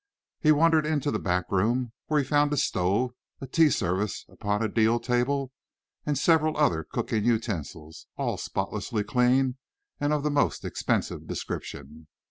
He 0.39 0.51
wandered 0.51 0.87
into 0.87 1.11
the 1.11 1.19
back 1.19 1.45
room, 1.51 1.91
where 2.07 2.19
he 2.19 2.25
found 2.25 2.51
a 2.51 2.57
stove, 2.57 3.11
a 3.39 3.45
tea 3.45 3.69
service 3.69 4.25
upon 4.29 4.63
a 4.63 4.67
deal 4.67 4.99
table, 4.99 5.51
and 6.07 6.17
several 6.17 6.57
other 6.57 6.83
cooking 6.83 7.23
utensils, 7.23 8.07
all 8.17 8.37
spotlessly 8.37 9.03
clean 9.03 9.57
and 9.99 10.11
of 10.11 10.23
the 10.23 10.31
most 10.31 10.65
expensive 10.65 11.27
description. 11.27 12.07